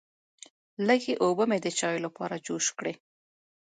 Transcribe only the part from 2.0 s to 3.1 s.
لپاره جوش کړې.